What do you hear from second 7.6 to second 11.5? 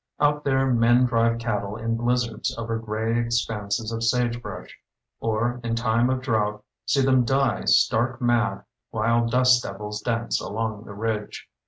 stark mad while "dust devils dance along the ridge".